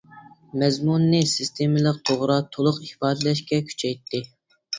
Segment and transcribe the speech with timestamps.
[0.61, 4.25] مەزمۇنىنى سىستېمىلىق، توغرا، تولۇق ئىپادىلەشكە كۈچەيتتى.